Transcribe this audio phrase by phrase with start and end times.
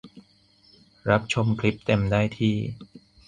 [1.09, 2.55] รับชมคลิปเต็มได้ที่